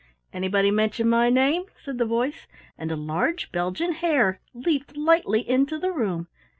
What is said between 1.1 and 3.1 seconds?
name?" said the voice, and a